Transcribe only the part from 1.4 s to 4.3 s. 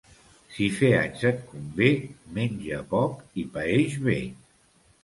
convé, menja poc i paeix bé.